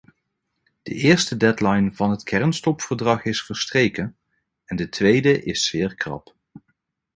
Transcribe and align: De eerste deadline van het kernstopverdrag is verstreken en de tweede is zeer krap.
De 0.81 0.93
eerste 0.93 1.37
deadline 1.37 1.91
van 1.91 2.09
het 2.11 2.23
kernstopverdrag 2.23 3.23
is 3.25 3.43
verstreken 3.43 4.17
en 4.65 4.75
de 4.75 4.89
tweede 4.89 5.43
is 5.43 5.65
zeer 5.67 5.95
krap. 5.95 6.35